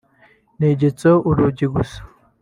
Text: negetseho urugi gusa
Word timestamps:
negetseho 0.61 1.17
urugi 1.29 1.65
gusa 1.75 1.99